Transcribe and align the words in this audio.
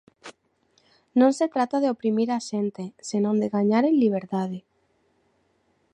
Non 1.19 1.31
se 1.39 1.45
trata 1.55 1.77
de 1.83 1.91
oprimir 1.95 2.29
a 2.37 2.39
xente, 2.49 2.83
senón 3.09 3.35
de 3.41 3.51
gañar 3.55 3.83
en 3.87 3.95
liberdade. 4.03 4.59